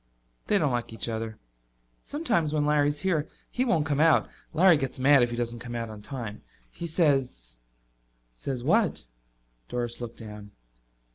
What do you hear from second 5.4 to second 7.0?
come out on time. He